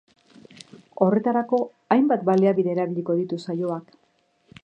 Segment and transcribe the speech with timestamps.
[1.05, 1.59] Horretarako,
[1.97, 3.97] hainbat baliabide erabiliko ditu saioak.